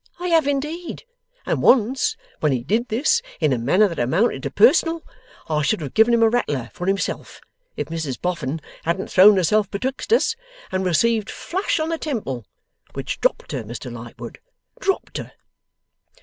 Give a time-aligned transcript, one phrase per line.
[0.19, 1.03] I have indeed.
[1.45, 5.03] And once, when he did this in a manner that amounted to personal,
[5.47, 7.39] I should have given him a rattler for himself,
[7.77, 10.35] if Mrs Boffin hadn't thrown herself betwixt us,
[10.71, 12.47] and received flush on the temple.
[12.93, 14.39] Which dropped her, Mr Lightwood.
[14.79, 15.33] Dropped her.